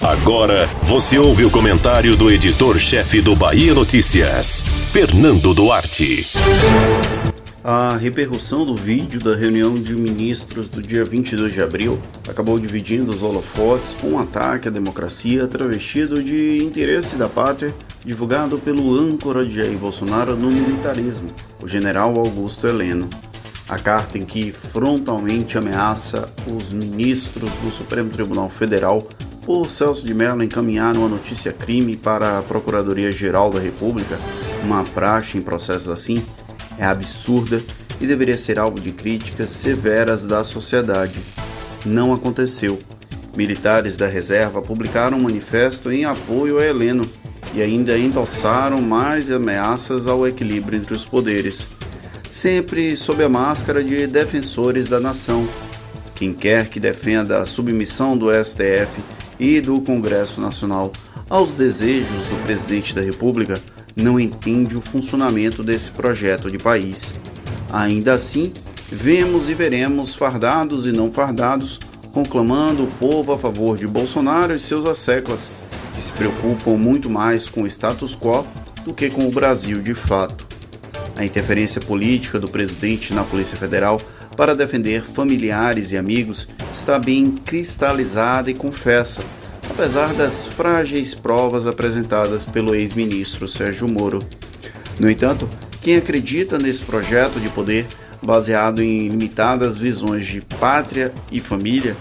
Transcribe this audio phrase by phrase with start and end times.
[0.00, 6.26] Agora você ouve o comentário do editor-chefe do Bahia Notícias, Fernando Duarte.
[7.64, 13.12] A repercussão do vídeo da reunião de ministros do dia 22 de abril acabou dividindo
[13.12, 17.72] os holofotes com um ataque à democracia travestido de interesse da pátria,
[18.04, 21.28] divulgado pelo âncora de Jair Bolsonaro no militarismo,
[21.62, 23.08] o general Augusto Heleno.
[23.68, 29.06] A carta em que frontalmente ameaça os ministros do Supremo Tribunal Federal
[29.44, 34.18] por Celso de Mello encaminhar uma notícia crime para a Procuradoria-Geral da República,
[34.62, 36.24] uma praxe em processos assim,
[36.78, 37.62] é absurda
[38.00, 41.18] e deveria ser alvo de críticas severas da sociedade.
[41.84, 42.78] Não aconteceu.
[43.36, 47.04] Militares da reserva publicaram um manifesto em apoio a Heleno
[47.54, 51.68] e ainda endossaram mais ameaças ao equilíbrio entre os poderes,
[52.30, 55.46] sempre sob a máscara de defensores da nação.
[56.14, 59.02] Quem quer que defenda a submissão do STF
[59.42, 60.92] e do Congresso Nacional
[61.28, 63.60] aos desejos do presidente da República
[63.96, 67.12] não entende o funcionamento desse projeto de país.
[67.68, 68.52] Ainda assim,
[68.88, 71.80] vemos e veremos fardados e não fardados
[72.12, 75.50] conclamando o povo a favor de Bolsonaro e seus asseclas,
[75.92, 78.46] que se preocupam muito mais com o status quo
[78.84, 80.51] do que com o Brasil de fato.
[81.16, 84.00] A interferência política do presidente na Polícia Federal
[84.36, 89.22] para defender familiares e amigos está bem cristalizada e confessa
[89.70, 94.18] apesar das frágeis provas apresentadas pelo ex-ministro Sérgio Moro.
[94.98, 95.48] No entanto,
[95.80, 97.86] quem acredita nesse projeto de poder
[98.22, 101.96] baseado em limitadas visões de pátria e família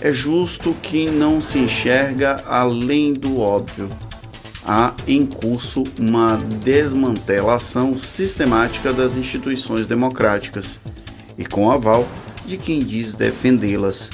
[0.00, 3.88] é justo que não se enxerga além do óbvio.
[4.66, 10.80] Há em curso uma desmantelação sistemática das instituições democráticas
[11.36, 12.08] e com aval
[12.46, 14.10] de quem diz defendê-las.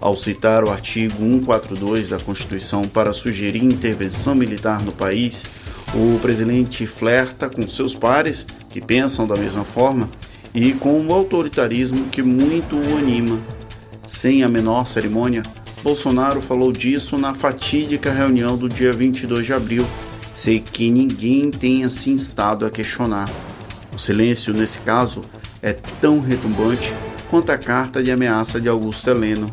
[0.00, 5.44] Ao citar o artigo 142 da Constituição para sugerir intervenção militar no país,
[5.92, 10.08] o presidente flerta com seus pares, que pensam da mesma forma,
[10.54, 13.38] e com o autoritarismo que muito o anima.
[14.06, 15.42] Sem a menor cerimônia,
[15.82, 19.86] Bolsonaro falou disso na fatídica reunião do dia 22 de abril,
[20.36, 23.28] sem que ninguém tenha se instado a questionar.
[23.94, 25.22] O silêncio, nesse caso,
[25.62, 26.92] é tão retumbante
[27.30, 29.52] quanto a carta de ameaça de Augusto Heleno.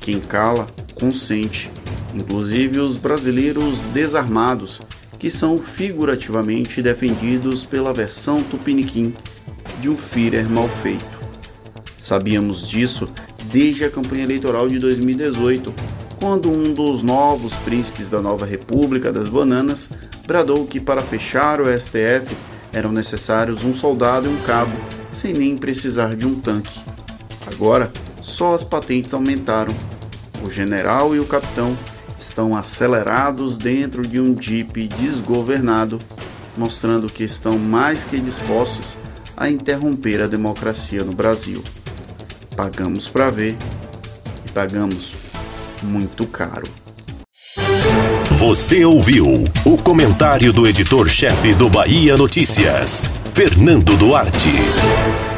[0.00, 1.70] Quem cala, consente,
[2.14, 4.80] inclusive os brasileiros desarmados,
[5.20, 9.14] que são figurativamente defendidos pela versão tupiniquim
[9.80, 11.19] de um Führer mal feito.
[12.00, 13.06] Sabíamos disso
[13.52, 15.72] desde a campanha eleitoral de 2018,
[16.18, 19.88] quando um dos novos príncipes da nova República das Bananas
[20.26, 22.34] bradou que para fechar o STF
[22.72, 24.74] eram necessários um soldado e um cabo,
[25.12, 26.80] sem nem precisar de um tanque.
[27.46, 29.74] Agora, só as patentes aumentaram.
[30.42, 31.76] O general e o capitão
[32.18, 35.98] estão acelerados dentro de um jeep desgovernado,
[36.56, 38.96] mostrando que estão mais que dispostos
[39.36, 41.62] a interromper a democracia no Brasil.
[42.56, 43.56] Pagamos para ver
[44.46, 45.32] e pagamos
[45.82, 46.68] muito caro.
[48.32, 55.29] Você ouviu o comentário do editor-chefe do Bahia Notícias, Fernando Duarte.